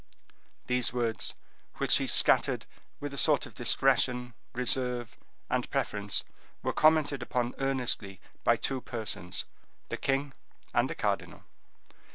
[0.65, 1.35] These words,
[1.75, 2.65] which he scattered
[2.99, 5.15] with a sort of discretion, reserve,
[5.47, 6.23] and preference,
[6.63, 10.33] were commented upon earnestly by two persons,—the king
[10.73, 11.43] and the cardinal.